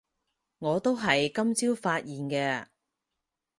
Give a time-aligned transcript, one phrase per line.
[0.57, 2.65] 我都係今朝發現嘅